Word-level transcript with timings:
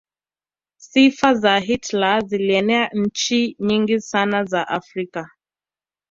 sifa 0.77 1.33
za 1.35 1.59
hitler 1.59 2.25
zilienea 2.25 2.89
nchi 2.93 3.55
nyingi 3.59 4.01
sana 4.01 4.43
za 4.43 4.67
afrika 4.67 5.29